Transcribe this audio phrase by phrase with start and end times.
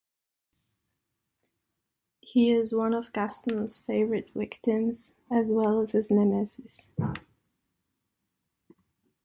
[2.21, 6.89] He is one of Gaston's favorite "victims" as well as his nemesis.